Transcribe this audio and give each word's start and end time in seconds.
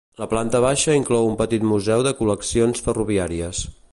La 0.19 0.27
planta 0.29 0.61
baixa 0.63 0.95
inclou 0.99 1.29
un 1.33 1.35
petit 1.41 1.67
museu 1.73 2.05
de 2.09 2.15
col·leccions 2.21 2.83
ferroviàries. 2.87 3.65